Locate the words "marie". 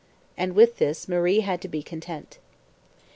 1.07-1.41